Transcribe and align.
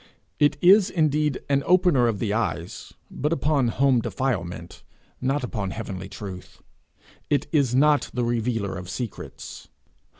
It 0.39 0.57
is 0.63 0.89
indeed 0.89 1.41
an 1.47 1.61
opener 1.67 2.07
of 2.07 2.17
the 2.17 2.33
eyes, 2.33 2.93
but 3.11 3.31
upon 3.31 3.67
home 3.67 4.01
defilement, 4.01 4.81
not 5.21 5.43
upon 5.43 5.69
heavenly 5.69 6.09
truth; 6.09 6.59
it 7.29 7.45
is 7.51 7.75
not 7.75 8.09
the 8.11 8.23
revealer 8.25 8.75
of 8.75 8.89
secrets. 8.89 9.67